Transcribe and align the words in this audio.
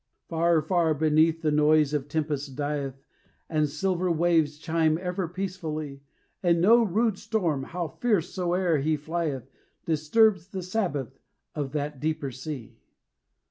Far, 0.29 0.63
far 0.63 0.95
beneath, 0.95 1.43
the 1.43 1.51
noise 1.51 1.93
of 1.93 2.07
tempest 2.07 2.55
dieth, 2.55 3.03
And 3.47 3.69
silver 3.69 4.11
waves 4.11 4.57
chime 4.57 4.97
ever 4.97 5.27
peacefully, 5.27 6.01
And 6.41 6.59
no 6.59 6.81
rude 6.81 7.19
storm, 7.19 7.61
how 7.65 7.87
fierce 7.87 8.33
soe'er 8.33 8.79
he 8.79 8.97
flieth, 8.97 9.51
Disturbs 9.85 10.47
the 10.47 10.63
Sabbath 10.63 11.19
of 11.53 11.73
that 11.73 11.99
deeper 11.99 12.31
sea. 12.31 12.79